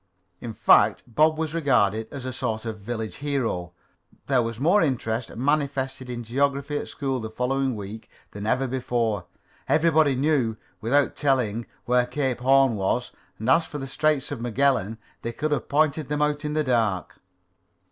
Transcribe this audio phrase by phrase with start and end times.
[0.39, 3.73] In fact, Bob was regarded as a sort of village hero.
[4.25, 9.27] There was more interest manifested in geography at school the following week than ever before.
[9.69, 14.97] Everybody knew, without telling, where Cape Horn was, and as for the Straits of Magellan,
[15.21, 17.19] they could have pointed them out in the dark.